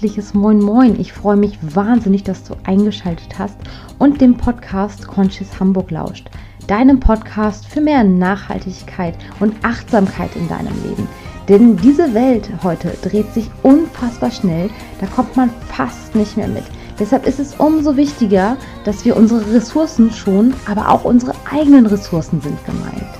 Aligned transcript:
herzliches 0.00 0.32
Moin 0.32 0.62
Moin. 0.62 0.98
Ich 0.98 1.12
freue 1.12 1.36
mich 1.36 1.58
wahnsinnig, 1.60 2.24
dass 2.24 2.42
du 2.44 2.54
eingeschaltet 2.64 3.38
hast 3.38 3.58
und 3.98 4.18
dem 4.22 4.34
Podcast 4.34 5.06
Conscious 5.06 5.60
Hamburg 5.60 5.90
lauscht. 5.90 6.30
Deinem 6.66 7.00
Podcast 7.00 7.66
für 7.66 7.82
mehr 7.82 8.02
Nachhaltigkeit 8.02 9.14
und 9.40 9.54
Achtsamkeit 9.62 10.34
in 10.36 10.48
deinem 10.48 10.72
Leben. 10.88 11.06
Denn 11.50 11.76
diese 11.76 12.14
Welt 12.14 12.48
heute 12.62 12.96
dreht 13.02 13.30
sich 13.34 13.50
unfassbar 13.62 14.30
schnell, 14.30 14.70
da 15.02 15.06
kommt 15.06 15.36
man 15.36 15.50
fast 15.68 16.14
nicht 16.14 16.34
mehr 16.34 16.48
mit. 16.48 16.64
Deshalb 16.98 17.26
ist 17.26 17.38
es 17.38 17.56
umso 17.56 17.94
wichtiger, 17.98 18.56
dass 18.84 19.04
wir 19.04 19.18
unsere 19.18 19.52
Ressourcen 19.52 20.10
schonen, 20.10 20.54
aber 20.64 20.88
auch 20.88 21.04
unsere 21.04 21.34
eigenen 21.50 21.84
Ressourcen 21.84 22.40
sind 22.40 22.64
gemeint. 22.64 23.19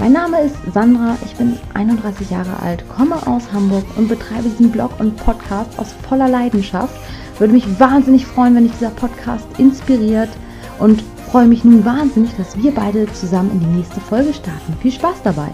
Mein 0.00 0.12
Name 0.14 0.40
ist 0.40 0.56
Sandra, 0.72 1.18
ich 1.26 1.34
bin 1.34 1.58
31 1.74 2.30
Jahre 2.30 2.58
alt, 2.62 2.82
komme 2.88 3.16
aus 3.26 3.52
Hamburg 3.52 3.84
und 3.98 4.08
betreibe 4.08 4.48
diesen 4.48 4.72
Blog 4.72 4.98
und 4.98 5.14
Podcast 5.18 5.78
aus 5.78 5.92
voller 6.08 6.26
Leidenschaft. 6.26 6.94
Würde 7.38 7.52
mich 7.52 7.78
wahnsinnig 7.78 8.24
freuen, 8.24 8.54
wenn 8.54 8.64
dich 8.64 8.72
dieser 8.72 8.92
Podcast 8.92 9.46
inspiriert 9.58 10.30
und 10.78 11.04
freue 11.30 11.46
mich 11.46 11.64
nun 11.64 11.84
wahnsinnig, 11.84 12.34
dass 12.38 12.56
wir 12.56 12.72
beide 12.72 13.12
zusammen 13.12 13.50
in 13.52 13.60
die 13.60 13.76
nächste 13.76 14.00
Folge 14.00 14.32
starten. 14.32 14.74
Viel 14.80 14.92
Spaß 14.92 15.22
dabei! 15.22 15.50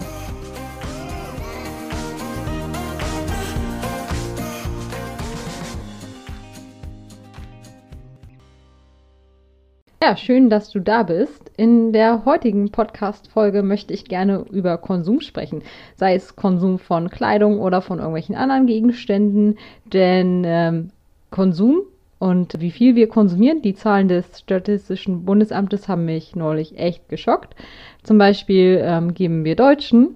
Ja, 10.07 10.15
schön, 10.15 10.49
dass 10.49 10.69
du 10.69 10.79
da 10.79 11.03
bist. 11.03 11.51
In 11.57 11.91
der 11.91 12.23
heutigen 12.23 12.71
Podcast-Folge 12.71 13.61
möchte 13.61 13.93
ich 13.93 14.05
gerne 14.05 14.45
über 14.49 14.77
Konsum 14.77 15.19
sprechen. 15.19 15.63
Sei 15.97 16.15
es 16.15 16.37
Konsum 16.37 16.79
von 16.79 17.09
Kleidung 17.09 17.59
oder 17.59 17.81
von 17.81 17.97
irgendwelchen 17.97 18.33
anderen 18.33 18.67
Gegenständen. 18.67 19.57
Denn 19.91 20.43
ähm, 20.45 20.91
Konsum 21.29 21.81
und 22.19 22.61
wie 22.61 22.71
viel 22.71 22.95
wir 22.95 23.09
konsumieren, 23.09 23.61
die 23.61 23.75
Zahlen 23.75 24.07
des 24.07 24.39
Statistischen 24.39 25.25
Bundesamtes 25.25 25.89
haben 25.89 26.05
mich 26.05 26.37
neulich 26.37 26.79
echt 26.79 27.09
geschockt. 27.09 27.57
Zum 28.01 28.17
Beispiel 28.17 28.79
ähm, 28.81 29.13
geben 29.13 29.43
wir 29.43 29.57
Deutschen 29.57 30.15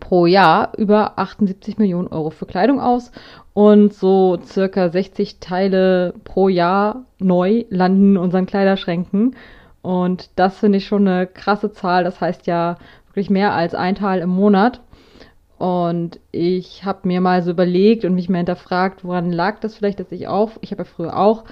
pro 0.00 0.26
Jahr 0.26 0.72
über 0.76 1.18
78 1.18 1.78
Millionen 1.78 2.08
Euro 2.08 2.30
für 2.30 2.46
Kleidung 2.46 2.80
aus 2.80 3.10
und 3.54 3.94
so 3.94 4.38
circa 4.44 4.88
60 4.88 5.40
Teile 5.40 6.14
pro 6.24 6.48
Jahr 6.48 7.04
neu 7.18 7.64
landen 7.70 8.12
in 8.12 8.16
unseren 8.18 8.46
Kleiderschränken. 8.46 9.34
Und 9.82 10.30
das 10.36 10.58
finde 10.58 10.78
ich 10.78 10.86
schon 10.86 11.08
eine 11.08 11.26
krasse 11.26 11.72
Zahl. 11.72 12.04
Das 12.04 12.20
heißt 12.20 12.46
ja 12.46 12.76
wirklich 13.08 13.30
mehr 13.30 13.54
als 13.54 13.74
ein 13.74 13.94
Teil 13.94 14.20
im 14.20 14.30
Monat. 14.30 14.80
Und 15.58 16.20
ich 16.30 16.84
habe 16.84 17.08
mir 17.08 17.20
mal 17.20 17.42
so 17.42 17.50
überlegt 17.50 18.04
und 18.04 18.14
mich 18.14 18.28
mal 18.28 18.38
hinterfragt, 18.38 19.04
woran 19.04 19.32
lag 19.32 19.58
das 19.58 19.74
vielleicht, 19.74 19.98
dass 19.98 20.12
ich 20.12 20.28
auch, 20.28 20.52
ich 20.60 20.70
habe 20.70 20.82
ja 20.82 20.88
früher 20.88 21.16
auch 21.16 21.44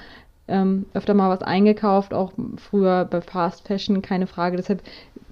ähm, 0.49 0.87
öfter 0.95 1.15
mal 1.15 1.31
was 1.31 1.43
eingekauft, 1.43 2.15
auch 2.15 2.33
früher 2.57 3.05
bei 3.05 3.21
Fast 3.21 3.67
Fashion, 3.67 4.03
keine 4.03 4.27
Frage. 4.27 4.57
Deshalb 4.57 4.83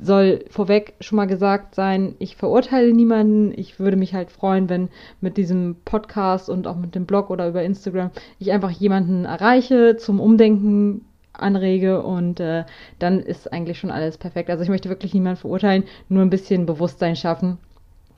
soll 0.00 0.44
vorweg 0.50 0.94
schon 1.00 1.16
mal 1.16 1.26
gesagt 1.26 1.74
sein, 1.74 2.14
ich 2.18 2.36
verurteile 2.36 2.92
niemanden. 2.92 3.52
Ich 3.56 3.78
würde 3.78 3.96
mich 3.96 4.14
halt 4.14 4.30
freuen, 4.30 4.68
wenn 4.68 4.88
mit 5.20 5.36
diesem 5.36 5.76
Podcast 5.84 6.48
und 6.50 6.66
auch 6.66 6.76
mit 6.76 6.94
dem 6.94 7.06
Blog 7.06 7.30
oder 7.30 7.48
über 7.48 7.62
Instagram 7.62 8.10
ich 8.38 8.52
einfach 8.52 8.70
jemanden 8.70 9.24
erreiche, 9.24 9.96
zum 9.96 10.20
Umdenken 10.20 11.04
anrege 11.32 12.02
und 12.02 12.40
äh, 12.40 12.64
dann 12.98 13.20
ist 13.20 13.52
eigentlich 13.52 13.78
schon 13.78 13.90
alles 13.90 14.18
perfekt. 14.18 14.50
Also 14.50 14.62
ich 14.62 14.68
möchte 14.68 14.88
wirklich 14.88 15.14
niemanden 15.14 15.40
verurteilen, 15.40 15.84
nur 16.08 16.22
ein 16.22 16.30
bisschen 16.30 16.66
Bewusstsein 16.66 17.16
schaffen, 17.16 17.58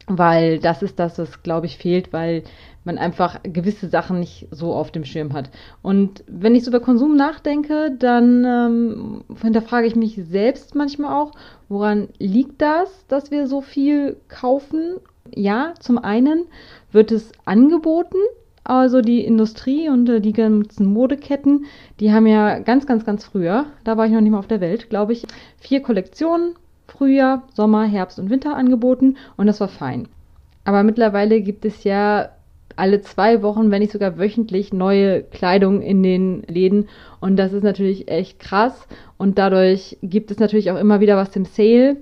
weil 0.07 0.59
das 0.59 0.83
ist 0.83 0.99
das, 0.99 1.19
was 1.19 1.43
glaube 1.43 1.67
ich 1.67 1.79
fehlt, 1.79 2.13
weil 2.13 2.45
man 2.85 2.99
einfach 2.99 3.41
gewisse 3.43 3.89
Sachen 3.89 4.21
nicht 4.21 4.47
so 4.53 4.73
auf 4.73 4.93
dem 4.93 5.05
Schirm 5.05 5.33
hat. 5.33 5.51
Und 5.83 6.23
wenn 6.29 6.55
ich 6.55 6.65
so 6.65 6.71
über 6.71 6.81
Konsum 6.81 7.17
nachdenke, 7.17 7.91
dann 7.99 8.45
ähm, 8.45 9.25
hinterfrage 9.43 9.89
ich 9.89 9.97
mich 9.97 10.21
selbst 10.31 10.75
manchmal 10.77 11.13
auch, 11.13 11.33
woran 11.69 12.09
liegt 12.19 12.63
das, 12.63 13.07
dass 13.09 13.31
wir 13.31 13.49
so 13.49 13.61
viel 13.61 14.17
kaufen? 14.29 14.99
Ja, 15.35 15.75
zum 15.81 15.99
einen 15.99 16.47
wird 16.93 17.11
es 17.11 17.33
angeboten, 17.45 18.19
also 18.63 19.01
die 19.01 19.25
Industrie 19.25 19.89
und 19.89 20.09
äh, 20.09 20.21
die 20.21 20.33
ganzen 20.33 20.87
Modeketten, 20.87 21.67
die 21.99 22.13
haben 22.13 22.27
ja 22.27 22.61
ganz, 22.61 22.87
ganz, 22.87 23.05
ganz 23.05 23.25
früher, 23.25 23.67
da 23.83 23.97
war 23.97 24.07
ich 24.07 24.13
noch 24.13 24.21
nicht 24.21 24.31
mal 24.31 24.39
auf 24.39 24.47
der 24.47 24.61
Welt, 24.61 24.89
glaube 24.89 25.13
ich, 25.13 25.27
vier 25.59 25.83
Kollektionen, 25.83 26.55
Frühjahr, 26.97 27.43
Sommer, 27.55 27.85
Herbst 27.85 28.19
und 28.19 28.31
Winter 28.31 28.57
angeboten 28.57 29.17
und 29.37 29.47
das 29.47 29.61
war 29.61 29.69
fein. 29.69 30.09
Aber 30.65 30.83
mittlerweile 30.83 31.41
gibt 31.41 31.65
es 31.65 31.85
ja 31.85 32.31
alle 32.77 33.01
zwei 33.01 33.43
Wochen, 33.43 33.71
wenn 33.71 33.81
nicht 33.81 33.93
sogar 33.93 34.19
wöchentlich, 34.19 34.73
neue 34.73 35.23
Kleidung 35.23 35.81
in 35.81 36.03
den 36.03 36.43
Läden. 36.43 36.89
Und 37.21 37.37
das 37.37 37.53
ist 37.53 37.63
natürlich 37.63 38.09
echt 38.09 38.39
krass. 38.39 38.87
Und 39.17 39.39
dadurch 39.39 39.97
gibt 40.03 40.31
es 40.31 40.39
natürlich 40.39 40.71
auch 40.71 40.79
immer 40.79 41.01
wieder 41.01 41.17
was 41.17 41.35
im 41.37 41.47
Sale. 41.47 41.97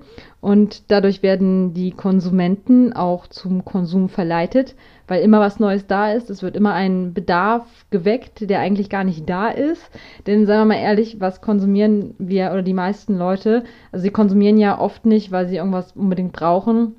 Und 0.44 0.90
dadurch 0.90 1.22
werden 1.22 1.72
die 1.72 1.90
Konsumenten 1.90 2.92
auch 2.92 3.28
zum 3.28 3.64
Konsum 3.64 4.10
verleitet, 4.10 4.74
weil 5.08 5.22
immer 5.22 5.40
was 5.40 5.58
Neues 5.58 5.86
da 5.86 6.12
ist. 6.12 6.28
Es 6.28 6.42
wird 6.42 6.54
immer 6.54 6.74
ein 6.74 7.14
Bedarf 7.14 7.64
geweckt, 7.88 8.50
der 8.50 8.60
eigentlich 8.60 8.90
gar 8.90 9.04
nicht 9.04 9.26
da 9.26 9.48
ist. 9.48 9.90
Denn 10.26 10.44
sagen 10.44 10.60
wir 10.68 10.74
mal 10.74 10.82
ehrlich, 10.82 11.18
was 11.18 11.40
konsumieren 11.40 12.14
wir 12.18 12.52
oder 12.52 12.60
die 12.60 12.74
meisten 12.74 13.16
Leute? 13.16 13.64
Also 13.90 14.02
sie 14.02 14.10
konsumieren 14.10 14.58
ja 14.58 14.78
oft 14.78 15.06
nicht, 15.06 15.32
weil 15.32 15.48
sie 15.48 15.56
irgendwas 15.56 15.92
unbedingt 15.92 16.34
brauchen, 16.34 16.96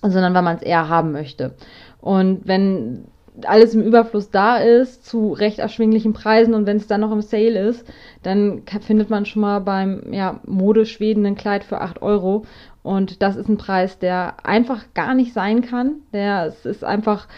sondern 0.00 0.32
weil 0.32 0.40
man 0.40 0.56
es 0.56 0.62
eher 0.62 0.88
haben 0.88 1.12
möchte. 1.12 1.56
Und 2.00 2.48
wenn 2.48 3.04
alles 3.44 3.74
im 3.74 3.82
Überfluss 3.82 4.30
da 4.30 4.56
ist, 4.56 5.06
zu 5.06 5.32
recht 5.32 5.58
erschwinglichen 5.58 6.12
Preisen 6.12 6.54
und 6.54 6.66
wenn 6.66 6.76
es 6.76 6.86
dann 6.86 7.00
noch 7.00 7.12
im 7.12 7.22
Sale 7.22 7.58
ist, 7.58 7.86
dann 8.22 8.62
findet 8.80 9.10
man 9.10 9.26
schon 9.26 9.42
mal 9.42 9.60
beim 9.60 10.12
ja, 10.12 10.40
Modeschweden 10.46 11.24
ein 11.26 11.36
Kleid 11.36 11.64
für 11.64 11.80
8 11.80 12.02
Euro. 12.02 12.44
Und 12.82 13.22
das 13.22 13.36
ist 13.36 13.48
ein 13.48 13.58
Preis, 13.58 13.98
der 13.98 14.46
einfach 14.46 14.84
gar 14.94 15.14
nicht 15.14 15.32
sein 15.32 15.62
kann. 15.62 15.96
Der, 16.12 16.46
es 16.46 16.64
ist 16.64 16.84
einfach, 16.84 17.28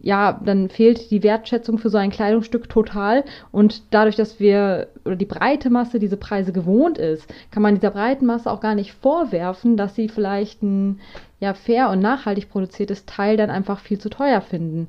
ja, 0.00 0.40
dann 0.44 0.68
fehlt 0.68 1.10
die 1.10 1.22
Wertschätzung 1.22 1.78
für 1.78 1.90
so 1.90 1.98
ein 1.98 2.10
Kleidungsstück 2.10 2.68
total. 2.68 3.24
Und 3.50 3.92
dadurch, 3.92 4.16
dass 4.16 4.40
wir 4.40 4.88
oder 5.04 5.16
die 5.16 5.26
breite 5.26 5.68
Masse 5.68 5.98
diese 5.98 6.16
Preise 6.16 6.52
gewohnt 6.52 6.98
ist, 6.98 7.26
kann 7.50 7.62
man 7.62 7.74
dieser 7.74 7.90
breiten 7.90 8.26
Masse 8.26 8.50
auch 8.50 8.60
gar 8.60 8.74
nicht 8.74 8.92
vorwerfen, 8.92 9.76
dass 9.76 9.94
sie 9.94 10.08
vielleicht 10.08 10.62
ein 10.62 11.00
ja, 11.40 11.54
fair 11.54 11.90
und 11.90 12.00
nachhaltig 12.00 12.50
produziertes 12.50 13.06
Teil 13.06 13.36
dann 13.36 13.50
einfach 13.50 13.80
viel 13.80 13.98
zu 13.98 14.10
teuer 14.10 14.40
finden. 14.40 14.88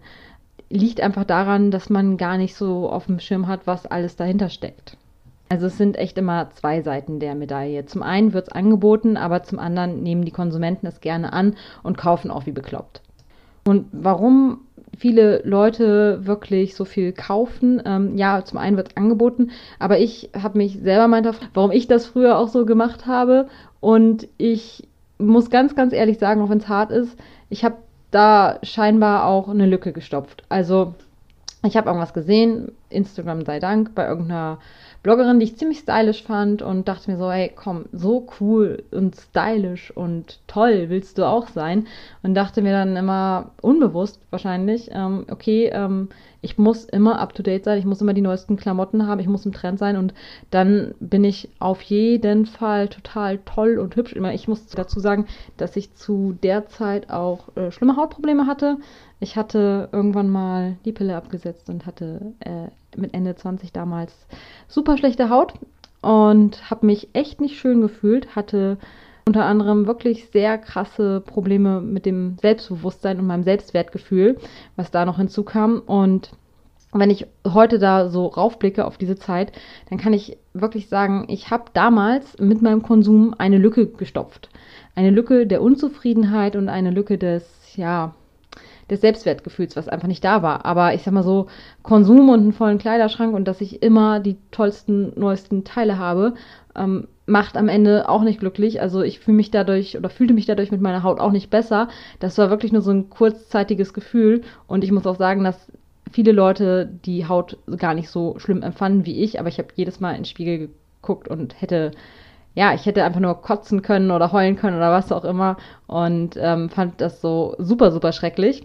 Liegt 0.71 1.01
einfach 1.01 1.25
daran, 1.25 1.69
dass 1.69 1.89
man 1.89 2.17
gar 2.17 2.37
nicht 2.37 2.55
so 2.55 2.89
auf 2.89 3.05
dem 3.05 3.19
Schirm 3.19 3.47
hat, 3.47 3.67
was 3.67 3.85
alles 3.85 4.15
dahinter 4.15 4.49
steckt. 4.49 4.97
Also 5.49 5.67
es 5.67 5.77
sind 5.77 5.97
echt 5.97 6.17
immer 6.17 6.49
zwei 6.51 6.81
Seiten 6.81 7.19
der 7.19 7.35
Medaille. 7.35 7.85
Zum 7.85 8.03
einen 8.03 8.31
wird 8.31 8.47
es 8.47 8.53
angeboten, 8.53 9.17
aber 9.17 9.43
zum 9.43 9.59
anderen 9.59 10.01
nehmen 10.01 10.23
die 10.23 10.31
Konsumenten 10.31 10.87
es 10.87 11.01
gerne 11.01 11.33
an 11.33 11.55
und 11.83 11.97
kaufen 11.97 12.31
auch 12.31 12.45
wie 12.45 12.53
bekloppt. 12.53 13.01
Und 13.65 13.87
warum 13.91 14.61
viele 14.97 15.41
Leute 15.43 16.25
wirklich 16.25 16.75
so 16.75 16.85
viel 16.85 17.11
kaufen. 17.11 17.81
Ähm, 17.85 18.17
ja, 18.17 18.43
zum 18.45 18.57
einen 18.59 18.77
wird 18.77 18.89
es 18.89 18.97
angeboten, 18.97 19.51
aber 19.79 19.99
ich 19.99 20.29
habe 20.39 20.57
mich 20.57 20.79
selber 20.81 21.07
mal 21.07 21.17
hinterfragt, 21.17 21.51
warum 21.53 21.71
ich 21.71 21.87
das 21.87 22.05
früher 22.05 22.37
auch 22.37 22.49
so 22.49 22.65
gemacht 22.65 23.07
habe. 23.07 23.47
Und 23.79 24.27
ich 24.37 24.87
muss 25.17 25.49
ganz, 25.49 25.75
ganz 25.75 25.93
ehrlich 25.93 26.19
sagen, 26.19 26.41
auch 26.41 26.49
wenn 26.49 26.59
es 26.59 26.67
hart 26.67 26.91
ist, 26.91 27.17
ich 27.49 27.63
habe 27.63 27.77
da 28.11 28.59
scheinbar 28.61 29.25
auch 29.25 29.47
eine 29.47 29.65
Lücke 29.65 29.93
gestopft. 29.93 30.43
Also 30.49 30.93
ich 31.63 31.77
habe 31.77 31.87
irgendwas 31.87 32.13
gesehen, 32.13 32.71
Instagram 32.89 33.45
sei 33.45 33.59
Dank, 33.59 33.95
bei 33.95 34.07
irgendeiner 34.07 34.59
Bloggerin, 35.03 35.39
die 35.39 35.45
ich 35.45 35.57
ziemlich 35.57 35.79
stylisch 35.79 36.21
fand 36.23 36.61
und 36.61 36.87
dachte 36.87 37.09
mir 37.09 37.17
so, 37.17 37.31
hey, 37.31 37.51
komm, 37.55 37.85
so 37.91 38.27
cool 38.39 38.83
und 38.91 39.15
stylisch 39.15 39.89
und 39.95 40.39
toll 40.45 40.85
willst 40.89 41.17
du 41.17 41.25
auch 41.25 41.47
sein. 41.47 41.87
Und 42.21 42.35
dachte 42.35 42.61
mir 42.61 42.71
dann 42.71 42.95
immer 42.95 43.51
unbewusst 43.61 44.21
wahrscheinlich, 44.29 44.89
ähm, 44.93 45.25
okay, 45.31 45.71
ähm, 45.73 46.09
ich 46.41 46.59
muss 46.59 46.85
immer 46.85 47.19
up 47.19 47.33
to 47.33 47.41
date 47.41 47.63
sein, 47.63 47.79
ich 47.79 47.85
muss 47.85 48.01
immer 48.01 48.13
die 48.13 48.21
neuesten 48.21 48.57
Klamotten 48.57 49.07
haben, 49.07 49.19
ich 49.19 49.27
muss 49.27 49.45
im 49.45 49.53
Trend 49.53 49.79
sein 49.79 49.97
und 49.97 50.13
dann 50.51 50.93
bin 50.99 51.23
ich 51.23 51.49
auf 51.59 51.81
jeden 51.81 52.45
Fall 52.45 52.87
total 52.87 53.39
toll 53.39 53.79
und 53.79 53.95
hübsch. 53.95 54.15
Ich 54.15 54.47
muss 54.47 54.67
dazu 54.67 54.99
sagen, 54.99 55.25
dass 55.57 55.75
ich 55.75 55.95
zu 55.95 56.37
der 56.43 56.67
Zeit 56.67 57.09
auch 57.09 57.55
äh, 57.55 57.71
schlimme 57.71 57.95
Hautprobleme 57.95 58.45
hatte. 58.45 58.77
Ich 59.19 59.35
hatte 59.35 59.89
irgendwann 59.91 60.29
mal 60.29 60.77
die 60.85 60.91
Pille 60.91 61.15
abgesetzt 61.15 61.69
und 61.69 61.85
hatte 61.85 62.33
äh, 62.39 62.67
mit 62.97 63.13
Ende 63.13 63.35
20 63.35 63.71
damals 63.71 64.13
super 64.67 64.97
schlechte 64.97 65.29
Haut 65.29 65.53
und 66.01 66.69
habe 66.69 66.85
mich 66.85 67.09
echt 67.13 67.41
nicht 67.41 67.59
schön 67.59 67.81
gefühlt, 67.81 68.35
hatte 68.35 68.77
unter 69.25 69.45
anderem 69.45 69.85
wirklich 69.85 70.29
sehr 70.31 70.57
krasse 70.57 71.21
Probleme 71.21 71.79
mit 71.79 72.05
dem 72.05 72.37
Selbstbewusstsein 72.41 73.19
und 73.19 73.27
meinem 73.27 73.43
Selbstwertgefühl, 73.43 74.37
was 74.75 74.91
da 74.91 75.05
noch 75.05 75.17
hinzukam. 75.17 75.79
Und 75.85 76.31
wenn 76.91 77.09
ich 77.09 77.27
heute 77.47 77.79
da 77.79 78.09
so 78.09 78.27
raufblicke 78.27 78.85
auf 78.85 78.97
diese 78.97 79.15
Zeit, 79.15 79.51
dann 79.89 79.99
kann 79.99 80.13
ich 80.13 80.37
wirklich 80.53 80.89
sagen, 80.89 81.25
ich 81.29 81.51
habe 81.51 81.65
damals 81.73 82.37
mit 82.39 82.61
meinem 82.61 82.81
Konsum 82.81 83.35
eine 83.37 83.57
Lücke 83.57 83.87
gestopft. 83.87 84.49
Eine 84.95 85.11
Lücke 85.11 85.47
der 85.47 85.61
Unzufriedenheit 85.61 86.55
und 86.55 86.67
eine 86.67 86.91
Lücke 86.91 87.17
des, 87.17 87.45
ja, 87.75 88.13
des 88.91 89.01
Selbstwertgefühls, 89.01 89.75
was 89.75 89.87
einfach 89.87 90.07
nicht 90.07 90.23
da 90.23 90.43
war. 90.43 90.65
Aber 90.65 90.93
ich 90.93 91.01
sag 91.01 91.13
mal 91.13 91.23
so, 91.23 91.47
Konsum 91.81 92.29
und 92.29 92.41
einen 92.41 92.53
vollen 92.53 92.77
Kleiderschrank 92.77 93.33
und 93.33 93.47
dass 93.47 93.61
ich 93.61 93.81
immer 93.81 94.19
die 94.19 94.37
tollsten, 94.51 95.13
neuesten 95.19 95.63
Teile 95.63 95.97
habe, 95.97 96.35
ähm, 96.75 97.07
macht 97.25 97.55
am 97.55 97.69
Ende 97.69 98.09
auch 98.09 98.21
nicht 98.21 98.39
glücklich. 98.39 98.81
Also 98.81 99.01
ich 99.01 99.19
fühle 99.19 99.37
mich 99.37 99.49
dadurch 99.49 99.97
oder 99.97 100.09
fühlte 100.09 100.33
mich 100.33 100.45
dadurch 100.45 100.71
mit 100.71 100.81
meiner 100.81 101.03
Haut 101.03 101.19
auch 101.19 101.31
nicht 101.31 101.49
besser. 101.49 101.87
Das 102.19 102.37
war 102.37 102.49
wirklich 102.49 102.73
nur 102.73 102.81
so 102.81 102.91
ein 102.91 103.09
kurzzeitiges 103.09 103.93
Gefühl. 103.93 104.41
Und 104.67 104.83
ich 104.83 104.91
muss 104.91 105.07
auch 105.07 105.17
sagen, 105.17 105.43
dass 105.43 105.71
viele 106.11 106.33
Leute 106.33 106.89
die 107.05 107.27
Haut 107.27 107.57
gar 107.77 107.93
nicht 107.93 108.09
so 108.09 108.37
schlimm 108.39 108.61
empfanden 108.61 109.05
wie 109.05 109.23
ich, 109.23 109.39
aber 109.39 109.47
ich 109.47 109.57
habe 109.57 109.69
jedes 109.75 110.01
Mal 110.01 110.11
in 110.11 110.17
den 110.17 110.25
Spiegel 110.25 110.69
geguckt 111.01 111.29
und 111.29 111.61
hätte, 111.61 111.91
ja, 112.53 112.73
ich 112.73 112.85
hätte 112.85 113.05
einfach 113.05 113.21
nur 113.21 113.41
kotzen 113.41 113.81
können 113.81 114.11
oder 114.11 114.33
heulen 114.33 114.57
können 114.57 114.75
oder 114.75 114.91
was 114.91 115.13
auch 115.13 115.23
immer 115.23 115.55
und 115.87 116.35
ähm, 116.37 116.69
fand 116.69 116.99
das 116.99 117.21
so 117.21 117.55
super, 117.59 117.91
super 117.91 118.11
schrecklich. 118.11 118.63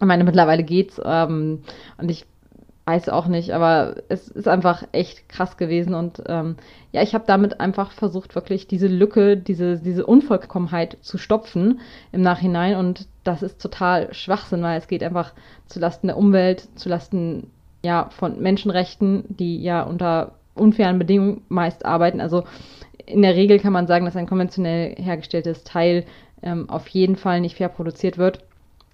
Ich 0.00 0.06
meine, 0.06 0.24
mittlerweile 0.24 0.62
geht's 0.62 1.00
ähm, 1.04 1.60
und 1.98 2.10
ich 2.10 2.24
weiß 2.86 3.08
auch 3.10 3.26
nicht, 3.26 3.52
aber 3.52 3.96
es 4.08 4.28
ist 4.28 4.48
einfach 4.48 4.82
echt 4.92 5.28
krass 5.28 5.56
gewesen 5.56 5.94
und 5.94 6.22
ähm, 6.26 6.56
ja, 6.90 7.02
ich 7.02 7.14
habe 7.14 7.24
damit 7.26 7.60
einfach 7.60 7.92
versucht, 7.92 8.34
wirklich 8.34 8.66
diese 8.66 8.88
Lücke, 8.88 9.36
diese, 9.36 9.78
diese 9.78 10.06
Unvollkommenheit 10.06 10.96
zu 11.02 11.18
stopfen 11.18 11.80
im 12.10 12.22
Nachhinein 12.22 12.76
und 12.76 13.06
das 13.22 13.42
ist 13.42 13.60
total 13.60 14.12
Schwachsinn, 14.12 14.62
weil 14.62 14.78
es 14.78 14.88
geht 14.88 15.04
einfach 15.04 15.34
zulasten 15.66 16.08
der 16.08 16.16
Umwelt, 16.16 16.66
zulasten 16.74 17.50
ja 17.84 18.08
von 18.10 18.40
Menschenrechten, 18.40 19.24
die 19.28 19.62
ja 19.62 19.82
unter 19.82 20.32
unfairen 20.54 20.98
Bedingungen 20.98 21.42
meist 21.48 21.84
arbeiten. 21.84 22.20
Also 22.20 22.44
in 23.06 23.22
der 23.22 23.36
Regel 23.36 23.60
kann 23.60 23.72
man 23.72 23.86
sagen, 23.86 24.04
dass 24.04 24.16
ein 24.16 24.26
konventionell 24.26 24.96
hergestelltes 24.96 25.62
Teil 25.64 26.06
ähm, 26.42 26.68
auf 26.68 26.88
jeden 26.88 27.16
Fall 27.16 27.40
nicht 27.40 27.56
fair 27.56 27.68
produziert 27.68 28.18
wird. 28.18 28.40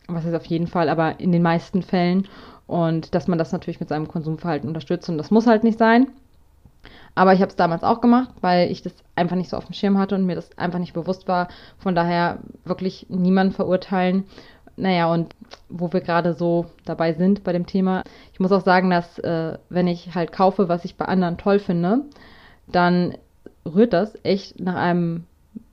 Was 0.08 0.24
ist 0.24 0.34
auf 0.34 0.46
jeden 0.46 0.66
Fall, 0.66 0.88
aber 0.88 1.20
in 1.20 1.32
den 1.32 1.42
meisten 1.42 1.82
Fällen. 1.82 2.28
Und 2.66 3.14
dass 3.14 3.28
man 3.28 3.38
das 3.38 3.52
natürlich 3.52 3.80
mit 3.80 3.88
seinem 3.88 4.08
Konsumverhalten 4.08 4.68
unterstützt. 4.68 5.08
Und 5.08 5.18
das 5.18 5.30
muss 5.30 5.46
halt 5.46 5.64
nicht 5.64 5.78
sein. 5.78 6.08
Aber 7.14 7.32
ich 7.32 7.40
habe 7.40 7.48
es 7.48 7.56
damals 7.56 7.82
auch 7.82 8.00
gemacht, 8.00 8.30
weil 8.40 8.70
ich 8.70 8.82
das 8.82 8.92
einfach 9.14 9.36
nicht 9.36 9.48
so 9.48 9.56
auf 9.56 9.64
dem 9.64 9.72
Schirm 9.72 9.98
hatte 9.98 10.14
und 10.14 10.26
mir 10.26 10.34
das 10.34 10.56
einfach 10.58 10.78
nicht 10.78 10.92
bewusst 10.92 11.26
war. 11.26 11.48
Von 11.78 11.94
daher 11.94 12.38
wirklich 12.64 13.06
niemanden 13.08 13.54
verurteilen. 13.54 14.24
Naja, 14.76 15.10
und 15.10 15.34
wo 15.70 15.92
wir 15.92 16.02
gerade 16.02 16.34
so 16.34 16.66
dabei 16.84 17.14
sind 17.14 17.42
bei 17.42 17.52
dem 17.52 17.64
Thema, 17.64 18.04
ich 18.34 18.40
muss 18.40 18.52
auch 18.52 18.62
sagen, 18.62 18.90
dass 18.90 19.18
äh, 19.20 19.56
wenn 19.70 19.86
ich 19.86 20.14
halt 20.14 20.32
kaufe, 20.32 20.68
was 20.68 20.84
ich 20.84 20.96
bei 20.96 21.06
anderen 21.06 21.38
toll 21.38 21.58
finde, 21.58 22.02
dann 22.66 23.14
rührt 23.64 23.94
das 23.94 24.18
echt 24.22 24.60
nach 24.60 24.76
einem 24.76 25.24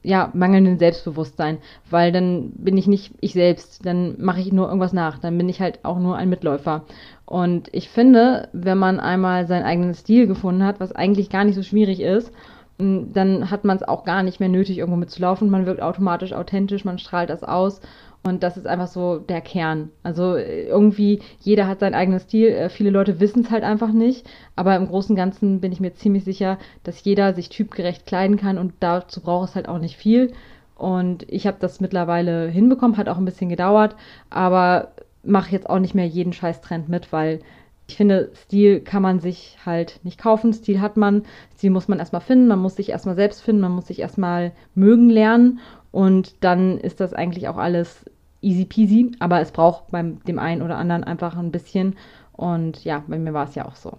ja, 0.04 0.30
mangelnden 0.34 0.78
Selbstbewusstsein, 0.78 1.58
weil 1.90 2.12
dann 2.12 2.52
bin 2.52 2.78
ich 2.78 2.88
nicht 2.88 3.14
ich 3.22 3.34
selbst, 3.34 3.86
dann 3.86 4.16
mache 4.20 4.42
ich 4.42 4.52
nur 4.52 4.68
irgendwas 4.68 4.94
nach, 4.94 5.18
dann 5.18 5.38
bin 5.38 5.50
ich 5.50 5.62
halt 5.62 5.80
auch 5.84 5.98
nur 5.98 6.18
ein 6.18 6.30
Mitläufer. 6.30 6.84
Und 7.26 7.70
ich 7.72 7.90
finde, 7.90 8.50
wenn 8.52 8.78
man 8.78 9.00
einmal 9.00 9.48
seinen 9.48 9.64
eigenen 9.64 9.94
Stil 9.94 10.28
gefunden 10.28 10.64
hat, 10.64 10.80
was 10.80 10.92
eigentlich 10.92 11.30
gar 11.30 11.46
nicht 11.46 11.56
so 11.56 11.64
schwierig 11.64 12.02
ist, 12.02 12.32
dann 12.78 13.50
hat 13.50 13.64
man 13.64 13.78
es 13.78 13.84
auch 13.84 14.04
gar 14.04 14.24
nicht 14.24 14.40
mehr 14.40 14.50
nötig, 14.50 14.80
irgendwo 14.80 14.98
mitzulaufen. 14.98 15.50
Man 15.50 15.66
wirkt 15.66 15.82
automatisch 15.82 16.34
authentisch, 16.34 16.84
man 16.86 17.00
strahlt 17.00 17.30
das 17.30 17.44
aus 17.44 17.82
und 18.24 18.42
das 18.42 18.56
ist 18.56 18.68
einfach 18.68 18.88
so 18.88 19.20
der 19.20 19.42
Kern. 19.42 19.90
Also 20.02 20.36
äh, 20.36 20.64
irgendwie, 20.64 21.20
jeder 21.42 21.68
hat 21.68 21.82
seinen 21.82 21.94
eigenen 21.94 22.22
Stil. 22.22 22.48
Äh, 22.48 22.70
viele 22.70 22.90
Leute 22.90 23.20
wissen 23.20 23.44
es 23.44 23.52
halt 23.52 23.64
einfach 23.64 23.92
nicht. 23.92 24.26
Aber 24.56 24.76
im 24.78 24.88
Großen 24.88 25.12
und 25.12 25.18
Ganzen 25.18 25.60
bin 25.60 25.74
ich 25.74 25.82
mir 25.82 25.94
ziemlich 25.94 26.24
sicher, 26.24 26.58
dass 26.84 27.04
jeder 27.04 27.34
sich 27.34 27.50
typgerecht 27.50 28.06
kleiden 28.06 28.38
kann 28.38 28.58
und 28.58 28.74
dazu 28.80 29.22
braucht 29.22 29.50
es 29.50 29.56
halt 29.56 29.68
auch 29.68 29.80
nicht 29.80 29.98
viel. 29.98 30.32
Und 30.76 31.30
ich 31.30 31.46
habe 31.48 31.58
das 31.60 31.82
mittlerweile 31.82 32.48
hinbekommen, 32.48 32.98
hat 32.98 33.10
auch 33.10 33.18
ein 33.18 33.26
bisschen 33.26 33.50
gedauert, 33.50 33.96
aber 34.30 34.94
mache 35.24 35.52
jetzt 35.52 35.70
auch 35.70 35.80
nicht 35.80 35.94
mehr 35.94 36.08
jeden 36.08 36.34
Scheiß-Trend 36.34 36.90
mit, 36.90 37.12
weil 37.14 37.40
ich 37.88 37.98
finde, 37.98 38.32
Stil 38.34 38.80
kann 38.80 39.02
man 39.02 39.20
sich 39.20 39.58
halt 39.66 40.00
nicht 40.04 40.18
kaufen. 40.18 40.54
Stil 40.54 40.80
hat 40.80 40.96
man. 40.96 41.24
Stil 41.56 41.70
muss 41.70 41.90
man 41.90 42.00
erstmal 42.00 42.22
finden. 42.22 42.48
Man 42.48 42.60
muss 42.60 42.78
sich 42.78 42.90
erstmal 42.90 43.16
selbst 43.16 43.42
finden. 43.42 43.62
Man 43.62 43.74
muss 43.74 43.88
sich 43.88 44.00
erstmal 44.00 44.54
mögen 44.74 45.10
lernen. 45.10 45.60
Und 45.92 46.44
dann 46.44 46.80
ist 46.80 47.02
das 47.02 47.14
eigentlich 47.14 47.48
auch 47.50 47.58
alles 47.58 48.06
easy 48.44 48.66
peasy, 48.66 49.12
aber 49.20 49.42
es 49.42 49.52
braucht 49.52 49.92
beim 49.92 50.24
dem 50.26 50.40
einen 50.40 50.62
oder 50.62 50.78
anderen 50.78 51.04
einfach 51.04 51.36
ein 51.38 51.52
bisschen. 51.52 51.96
Und 52.34 52.84
ja, 52.84 53.04
bei 53.08 53.18
mir 53.18 53.34
war 53.34 53.48
es 53.48 53.56
ja 53.56 53.66
auch 53.66 53.76
so. 53.76 53.98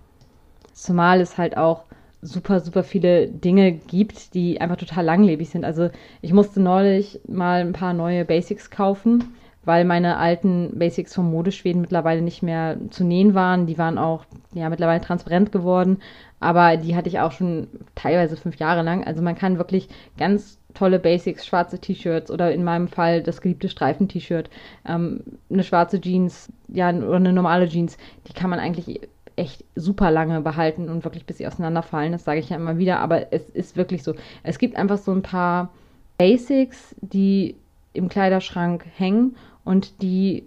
Zumal 0.72 1.20
es 1.20 1.38
halt 1.38 1.56
auch 1.56 1.84
super, 2.20 2.60
super 2.60 2.82
viele 2.82 3.28
Dinge 3.28 3.72
gibt, 3.72 4.34
die 4.34 4.60
einfach 4.60 4.76
total 4.76 5.04
langlebig 5.04 5.50
sind. 5.50 5.64
Also 5.64 5.90
ich 6.22 6.32
musste 6.32 6.60
neulich 6.60 7.20
mal 7.28 7.60
ein 7.60 7.72
paar 7.72 7.92
neue 7.92 8.24
Basics 8.24 8.70
kaufen, 8.70 9.34
weil 9.64 9.84
meine 9.84 10.16
alten 10.16 10.78
Basics 10.78 11.14
vom 11.14 11.30
Modeschweden 11.30 11.80
mittlerweile 11.80 12.22
nicht 12.22 12.42
mehr 12.42 12.78
zu 12.90 13.04
nähen 13.04 13.34
waren. 13.34 13.66
Die 13.66 13.78
waren 13.78 13.98
auch 13.98 14.24
ja 14.54 14.68
mittlerweile 14.68 15.00
transparent 15.00 15.52
geworden, 15.52 15.98
aber 16.40 16.76
die 16.76 16.96
hatte 16.96 17.08
ich 17.08 17.20
auch 17.20 17.32
schon 17.32 17.68
teilweise 17.94 18.36
fünf 18.36 18.56
Jahre 18.56 18.82
lang. 18.82 19.04
Also 19.04 19.22
man 19.22 19.36
kann 19.36 19.58
wirklich 19.58 19.88
ganz 20.18 20.58
tolle 20.74 20.98
Basics, 20.98 21.46
schwarze 21.46 21.78
T-Shirts 21.78 22.30
oder 22.30 22.52
in 22.52 22.64
meinem 22.64 22.88
Fall 22.88 23.22
das 23.22 23.40
geliebte 23.40 23.68
Streifen-T-Shirt, 23.68 24.50
ähm, 24.86 25.20
eine 25.50 25.62
schwarze 25.62 26.00
Jeans, 26.00 26.48
ja, 26.68 26.90
oder 26.90 27.16
eine 27.16 27.32
normale 27.32 27.68
Jeans, 27.68 27.96
die 28.28 28.32
kann 28.32 28.50
man 28.50 28.58
eigentlich 28.58 29.00
echt 29.36 29.64
super 29.74 30.10
lange 30.10 30.40
behalten 30.40 30.88
und 30.88 31.04
wirklich 31.04 31.26
bis 31.26 31.38
sie 31.38 31.46
auseinanderfallen. 31.46 32.12
Das 32.12 32.24
sage 32.24 32.40
ich 32.40 32.50
ja 32.50 32.56
immer 32.56 32.78
wieder, 32.78 33.00
aber 33.00 33.32
es 33.32 33.48
ist 33.50 33.76
wirklich 33.76 34.02
so. 34.02 34.14
Es 34.42 34.58
gibt 34.58 34.76
einfach 34.76 34.98
so 34.98 35.12
ein 35.12 35.22
paar 35.22 35.70
Basics, 36.18 36.94
die 37.00 37.56
im 37.92 38.08
Kleiderschrank 38.08 38.84
hängen 38.96 39.36
und 39.64 40.02
die 40.02 40.44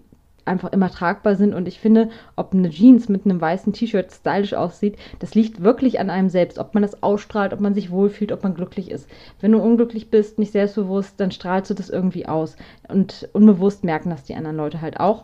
einfach 0.48 0.72
immer 0.72 0.90
tragbar 0.90 1.36
sind. 1.36 1.54
Und 1.54 1.68
ich 1.68 1.80
finde, 1.80 2.10
ob 2.36 2.54
eine 2.54 2.70
Jeans 2.70 3.10
mit 3.10 3.26
einem 3.26 3.40
weißen 3.40 3.74
T-Shirt 3.74 4.12
stylisch 4.12 4.54
aussieht, 4.54 4.98
das 5.20 5.36
liegt 5.36 5.62
wirklich 5.62 6.00
an 6.00 6.10
einem 6.10 6.30
selbst. 6.30 6.60
Ob 6.60 6.74
man 6.74 6.84
das 6.84 7.04
ausstrahlt, 7.04 7.54
ob 7.54 7.60
man 7.60 7.74
sich 7.74 7.92
wohlfühlt, 7.92 8.32
ob 8.32 8.44
man 8.44 8.56
glücklich 8.56 8.92
ist. 8.92 9.10
Wenn 9.42 9.52
du 9.52 9.60
unglücklich 9.60 10.10
bist, 10.10 10.40
nicht 10.40 10.52
selbstbewusst, 10.52 11.20
dann 11.20 11.32
strahlst 11.32 11.70
du 11.70 11.74
das 11.74 11.90
irgendwie 11.90 12.28
aus. 12.28 12.56
Und 12.88 13.30
unbewusst 13.34 13.84
merken 13.84 14.10
das 14.10 14.24
die 14.24 14.36
anderen 14.36 14.58
Leute 14.58 14.82
halt 14.82 15.00
auch. 15.00 15.24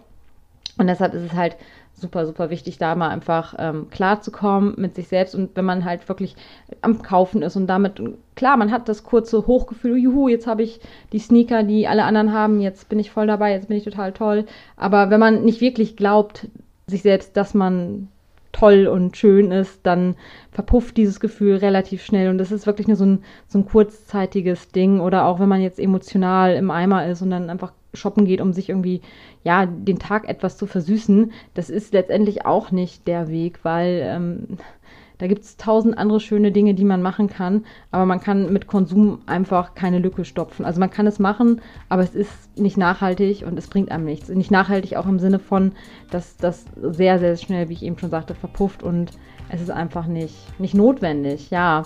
Und 0.78 0.88
deshalb 0.88 1.14
ist 1.14 1.24
es 1.24 1.34
halt 1.34 1.56
super, 1.94 2.26
super 2.26 2.50
wichtig, 2.50 2.78
da 2.78 2.96
mal 2.96 3.10
einfach 3.10 3.56
ähm, 3.58 3.90
klar 3.90 4.22
zu 4.22 4.32
kommen 4.32 4.74
mit 4.78 4.96
sich 4.96 5.08
selbst 5.08 5.36
und 5.36 5.56
wenn 5.56 5.66
man 5.66 5.86
halt 5.86 6.08
wirklich 6.10 6.36
am 6.82 7.02
Kaufen 7.02 7.42
ist 7.42 7.56
und 7.56 7.68
damit, 7.68 8.02
klar, 8.36 8.58
man 8.58 8.72
hat 8.72 8.90
das 8.90 9.04
kurze 9.04 9.48
Hochgefühl, 9.48 9.98
juhu, 9.98 10.28
jetzt 10.28 10.48
habe 10.48 10.64
ich 10.64 10.82
die 11.12 11.20
Sneaker, 11.20 11.64
die 11.64 11.88
alle 11.88 12.04
anderen 12.04 12.34
haben, 12.34 12.60
jetzt 12.60 12.90
bin 12.90 13.00
ich 13.00 13.12
voll 13.12 13.28
dabei, 13.28 13.52
jetzt 13.52 13.68
bin 13.68 13.78
ich 13.78 13.84
total 13.84 14.12
toll. 14.12 14.46
Aber 14.76 15.10
wenn 15.10 15.20
man 15.20 15.44
nicht 15.44 15.62
wirklich 15.62 15.96
glaubt, 15.96 16.48
sich 16.88 17.02
selbst, 17.04 17.38
dass 17.38 17.54
man 17.54 18.10
toll 18.52 18.88
und 18.88 19.18
schön 19.18 19.52
ist, 19.52 19.80
dann 19.84 20.16
verpufft 20.52 20.96
dieses 20.98 21.20
Gefühl 21.20 21.58
relativ 21.58 22.04
schnell. 22.04 22.30
Und 22.30 22.38
das 22.38 22.52
ist 22.52 22.68
wirklich 22.68 22.88
nur 22.88 22.98
so 22.98 23.06
ein, 23.06 23.24
so 23.48 23.60
ein 23.60 23.66
kurzzeitiges 23.66 24.70
Ding. 24.70 25.00
Oder 25.00 25.26
auch 25.26 25.40
wenn 25.40 25.50
man 25.50 25.62
jetzt 25.62 25.80
emotional 25.80 26.54
im 26.54 26.72
Eimer 26.72 27.08
ist 27.08 27.22
und 27.22 27.32
dann 27.32 27.50
einfach 27.50 27.74
shoppen 27.94 28.26
geht, 28.26 28.42
um 28.42 28.54
sich 28.54 28.70
irgendwie, 28.70 29.02
ja, 29.44 29.66
den 29.66 30.00
Tag 30.00 30.28
etwas 30.28 30.58
zu 30.58 30.66
versüßen, 30.66 31.32
das 31.54 31.70
ist 31.70 31.94
letztendlich 31.94 32.46
auch 32.46 32.72
nicht 32.72 33.08
der 33.08 33.28
Weg, 33.28 33.60
weil 33.64 34.02
ähm, 34.04 34.58
da 35.20 35.28
gibt 35.28 35.44
es 35.44 35.58
tausend 35.58 35.98
andere 35.98 36.20
schöne 36.20 36.52
Dinge, 36.52 36.74
die 36.74 36.84
man 36.84 37.02
machen 37.02 37.28
kann, 37.28 37.66
aber 37.92 38.06
man 38.06 38.20
kann 38.20 38.52
mit 38.52 38.68
Konsum 38.68 39.20
einfach 39.26 39.76
keine 39.76 40.00
Lücke 40.00 40.26
stopfen. 40.26 40.66
Also 40.66 40.80
man 40.80 40.90
kann 40.90 41.08
es 41.08 41.20
machen, 41.20 41.62
aber 41.88 42.02
es 42.02 42.16
ist 42.16 42.58
nicht 42.58 42.78
nachhaltig 42.78 43.46
und 43.46 43.58
es 43.58 43.68
bringt 43.68 43.92
einem 43.92 44.06
nichts. 44.06 44.30
Nicht 44.30 44.52
nachhaltig 44.52 44.98
auch 44.98 45.06
im 45.06 45.20
Sinne 45.20 45.40
von, 45.40 45.74
dass 46.12 46.36
das 46.38 46.66
sehr, 46.82 47.20
sehr 47.20 47.38
schnell, 47.38 47.70
wie 47.70 47.74
ich 47.74 47.84
eben 47.84 47.98
schon 47.98 48.10
sagte, 48.10 48.36
verpufft 48.36 48.84
und 48.84 49.12
es 49.50 49.62
ist 49.62 49.72
einfach 49.72 50.08
nicht, 50.08 50.60
nicht 50.60 50.74
notwendig. 50.74 51.52
Ja, 51.52 51.84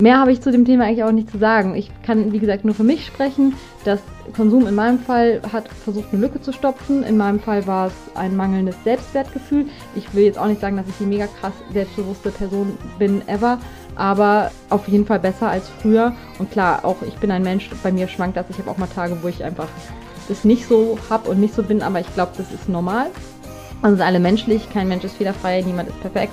Mehr 0.00 0.18
habe 0.18 0.32
ich 0.32 0.40
zu 0.40 0.50
dem 0.50 0.64
Thema 0.64 0.84
eigentlich 0.84 1.04
auch 1.04 1.12
nicht 1.12 1.30
zu 1.30 1.38
sagen. 1.38 1.76
Ich 1.76 1.90
kann, 2.02 2.32
wie 2.32 2.40
gesagt, 2.40 2.64
nur 2.64 2.74
für 2.74 2.82
mich 2.82 3.06
sprechen. 3.06 3.54
Das 3.84 4.00
Konsum 4.34 4.66
in 4.66 4.74
meinem 4.74 4.98
Fall 4.98 5.40
hat 5.52 5.68
versucht, 5.68 6.08
eine 6.12 6.22
Lücke 6.22 6.40
zu 6.40 6.52
stopfen. 6.52 7.02
In 7.04 7.16
meinem 7.16 7.38
Fall 7.38 7.66
war 7.66 7.88
es 7.88 7.94
ein 8.14 8.34
mangelndes 8.34 8.76
Selbstwertgefühl. 8.82 9.66
Ich 9.94 10.12
will 10.14 10.24
jetzt 10.24 10.38
auch 10.38 10.46
nicht 10.46 10.60
sagen, 10.60 10.76
dass 10.76 10.88
ich 10.88 10.96
die 10.98 11.06
mega 11.06 11.28
krass 11.40 11.52
selbstbewusste 11.72 12.30
Person 12.30 12.76
bin 12.98 13.26
ever, 13.28 13.58
aber 13.94 14.50
auf 14.70 14.88
jeden 14.88 15.06
Fall 15.06 15.20
besser 15.20 15.48
als 15.48 15.68
früher. 15.68 16.14
Und 16.38 16.50
klar, 16.50 16.84
auch 16.84 16.96
ich 17.06 17.14
bin 17.16 17.30
ein 17.30 17.42
Mensch, 17.42 17.70
bei 17.82 17.92
mir 17.92 18.08
schwankt 18.08 18.36
das. 18.36 18.46
Ich 18.50 18.58
habe 18.58 18.70
auch 18.70 18.78
mal 18.78 18.88
Tage, 18.88 19.18
wo 19.22 19.28
ich 19.28 19.44
einfach 19.44 19.68
das 20.28 20.44
nicht 20.44 20.66
so 20.66 20.98
habe 21.10 21.30
und 21.30 21.38
nicht 21.38 21.54
so 21.54 21.62
bin, 21.62 21.82
aber 21.82 22.00
ich 22.00 22.12
glaube, 22.14 22.32
das 22.36 22.50
ist 22.52 22.68
normal. 22.68 23.06
Also 23.82 23.96
sind 23.96 24.06
alle 24.06 24.20
menschlich, 24.20 24.70
kein 24.72 24.88
Mensch 24.88 25.04
ist 25.04 25.16
fehlerfrei, 25.16 25.62
niemand 25.62 25.88
ist 25.88 26.00
perfekt. 26.00 26.32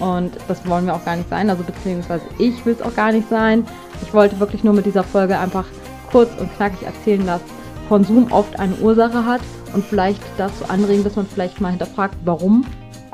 Und 0.00 0.32
das 0.48 0.66
wollen 0.68 0.86
wir 0.86 0.94
auch 0.94 1.04
gar 1.04 1.16
nicht 1.16 1.30
sein, 1.30 1.48
also 1.48 1.64
beziehungsweise 1.64 2.24
ich 2.38 2.64
will 2.66 2.74
es 2.74 2.82
auch 2.82 2.94
gar 2.94 3.12
nicht 3.12 3.28
sein. 3.28 3.66
Ich 4.02 4.12
wollte 4.12 4.38
wirklich 4.40 4.62
nur 4.62 4.74
mit 4.74 4.86
dieser 4.86 5.04
Folge 5.04 5.38
einfach 5.38 5.64
kurz 6.10 6.30
und 6.38 6.54
knackig 6.56 6.82
erzählen, 6.82 7.26
dass 7.26 7.40
Konsum 7.88 8.30
oft 8.32 8.58
eine 8.58 8.74
Ursache 8.76 9.24
hat 9.24 9.40
und 9.74 9.84
vielleicht 9.84 10.20
dazu 10.36 10.64
anregen, 10.68 11.04
dass 11.04 11.16
man 11.16 11.26
vielleicht 11.26 11.60
mal 11.60 11.70
hinterfragt, 11.70 12.16
warum 12.24 12.64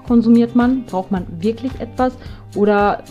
konsumiert 0.06 0.56
man? 0.56 0.84
Braucht 0.84 1.10
man 1.10 1.26
wirklich 1.40 1.72
etwas? 1.80 2.14
Oder 2.56 3.02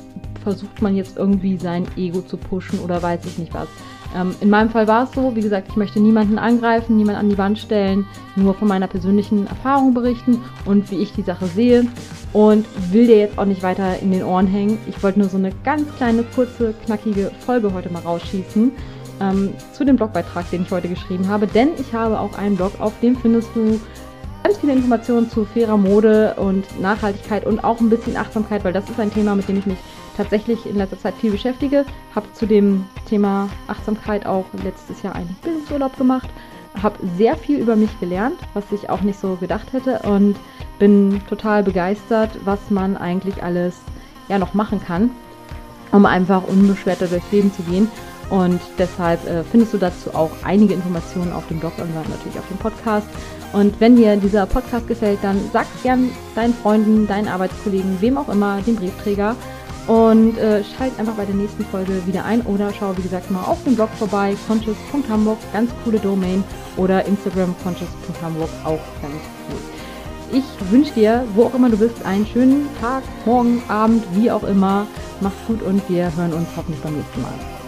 versucht 0.44 0.82
man 0.82 0.96
jetzt 0.96 1.18
irgendwie 1.18 1.58
sein 1.58 1.86
Ego 1.96 2.22
zu 2.22 2.38
pushen 2.38 2.80
oder 2.80 3.02
weiß 3.02 3.26
ich 3.26 3.38
nicht 3.38 3.54
was? 3.54 3.68
Ähm, 4.16 4.36
in 4.42 4.50
meinem 4.50 4.70
Fall 4.70 4.88
war 4.88 5.04
es 5.04 5.12
so, 5.12 5.36
wie 5.36 5.42
gesagt, 5.42 5.68
ich 5.70 5.76
möchte 5.76 6.00
niemanden 6.00 6.38
angreifen, 6.38 6.98
niemanden 6.98 7.22
an 7.22 7.30
die 7.30 7.38
Wand 7.38 7.60
stellen, 7.60 8.06
nur 8.36 8.54
von 8.54 8.68
meiner 8.68 8.88
persönlichen 8.88 9.48
Erfahrung 9.48 9.94
berichten 9.94 10.42
und 10.66 10.92
wie 10.92 10.98
ich 10.98 11.14
die 11.14 11.22
Sache 11.22 11.48
sehe 11.48 11.86
und 12.34 12.66
will 12.92 13.08
dir 13.08 13.18
jetzt 13.18 13.38
auch 13.38 13.46
nicht 13.46 13.64
weiter 13.64 14.00
in 14.00 14.12
den 14.12 14.24
Ohren 14.24 14.48
hängen. 14.48 14.78
Ich 14.88 15.02
wollte 15.04 15.20
nur 15.20 15.30
so 15.30 15.38
eine 15.38 15.52
ganz 15.64 15.84
kleine, 15.98 16.24
kurze, 16.24 16.74
knackige 16.86 17.32
Folge 17.46 17.74
heute 17.74 17.92
mal 17.92 18.02
rausschießen 18.02 18.72
ähm, 19.22 19.54
zu 19.74 19.86
dem 19.86 19.96
Blogbeitrag, 19.96 20.50
den 20.52 20.64
ich 20.64 20.72
heute 20.72 20.90
geschrieben 20.90 21.28
habe, 21.28 21.48
denn 21.48 21.70
ich 21.78 21.94
habe 21.94 22.20
auch 22.20 22.38
einen 22.38 22.58
Blog, 22.58 22.74
auf 22.80 22.94
dem 23.02 23.16
findest 23.16 23.50
du 23.56 23.80
ganz 24.44 24.58
viele 24.58 24.74
Informationen 24.74 25.30
zu 25.30 25.46
fairer 25.46 25.78
Mode 25.78 26.36
und 26.38 26.66
Nachhaltigkeit 26.82 27.46
und 27.46 27.64
auch 27.64 27.80
ein 27.80 27.90
bisschen 27.90 28.18
Achtsamkeit, 28.18 28.64
weil 28.64 28.74
das 28.74 28.90
ist 28.90 29.00
ein 29.00 29.14
Thema, 29.14 29.36
mit 29.36 29.48
dem 29.48 29.58
ich 29.58 29.66
mich 29.66 29.78
tatsächlich 30.22 30.66
in 30.66 30.76
letzter 30.76 31.00
Zeit 31.00 31.16
viel 31.16 31.32
beschäftige. 31.32 31.86
Habe 32.16 32.32
zu 32.34 32.46
dem 32.46 32.86
Thema 33.08 33.50
Achtsamkeit 33.68 34.26
auch 34.26 34.46
letztes 34.64 35.02
Jahr 35.02 35.16
einen 35.16 35.36
Bildungsurlaub 35.42 35.98
gemacht. 35.98 36.30
Habe 36.82 37.00
sehr 37.18 37.36
viel 37.36 37.60
über 37.60 37.76
mich 37.76 38.00
gelernt, 38.00 38.38
was 38.54 38.64
ich 38.72 38.90
auch 38.90 39.02
nicht 39.02 39.20
so 39.20 39.36
gedacht 39.36 39.74
hätte 39.74 40.00
und 40.00 40.36
bin 40.80 41.22
total 41.28 41.64
begeistert, 41.64 42.30
was 42.46 42.60
man 42.70 42.96
eigentlich 42.98 43.44
alles 43.44 43.76
ja 44.30 44.40
noch 44.40 44.54
machen 44.54 44.82
kann, 44.82 45.10
um 45.92 46.06
einfach 46.06 46.48
unbeschwerter 46.48 47.08
durchs 47.08 47.32
Leben 47.32 47.52
zu 47.54 47.64
gehen. 47.64 47.90
Und 48.30 48.62
deshalb 48.78 49.28
äh, 49.28 49.44
findest 49.44 49.74
du 49.74 49.78
dazu 49.78 50.16
auch 50.16 50.32
einige 50.44 50.74
Informationen 50.74 51.34
auf 51.34 51.46
dem 51.50 51.60
Blog 51.60 51.74
und 51.80 51.94
natürlich 51.94 52.40
auf 52.40 52.48
dem 52.48 52.58
Podcast. 52.58 53.08
Und 53.52 53.82
wenn 53.82 53.98
dir 53.98 54.16
dieser 54.16 54.46
Podcast 54.46 54.88
gefällt, 54.88 55.20
dann 55.22 55.38
sag 55.52 55.68
gern 55.84 56.10
deinen 56.34 56.54
Freunden, 56.54 57.08
deinen 57.08 57.28
Arbeitskollegen, 57.28 58.00
wem 58.00 58.18
auch 58.18 58.30
immer, 58.30 58.62
dem 58.62 58.78
Briefträger. 58.78 59.36
Und 59.88 60.38
äh, 60.38 60.64
schalt 60.64 60.98
einfach 61.00 61.16
bei 61.16 61.26
der 61.26 61.36
nächsten 61.36 61.66
Folge 61.66 62.06
wieder 62.06 62.24
ein 62.24 62.42
oder 62.42 62.72
schau, 62.78 62.96
wie 62.98 63.02
gesagt, 63.02 63.32
mal 63.32 63.44
auf 63.44 63.64
dem 63.64 63.76
Blog 63.76 63.90
vorbei, 63.98 64.36
conscious.hamburg, 64.48 65.38
ganz 65.52 65.72
coole 65.84 66.00
Domain 66.00 66.44
oder 66.78 67.04
Instagram 67.06 67.56
conscious.hamburg, 67.64 68.50
auch 68.64 68.80
ganz 69.02 69.16
cool. 69.50 69.60
Ich 70.34 70.72
wünsche 70.72 70.94
dir, 70.94 71.26
wo 71.36 71.46
auch 71.46 71.56
immer 71.56 71.70
du 71.70 71.78
bist, 71.78 72.06
einen 72.06 72.26
schönen 72.26 72.70
Tag, 72.80 73.04
Morgen, 73.26 73.62
Abend, 73.68 74.06
wie 74.14 74.32
auch 74.32 74.44
immer. 74.44 74.88
Mach's 75.20 75.36
gut 75.48 75.62
und 75.62 75.82
wir 75.90 76.16
hören 76.16 76.34
uns 76.34 76.48
hoffentlich 76.56 76.82
beim 76.82 76.96
nächsten 76.96 77.22
Mal. 77.22 77.61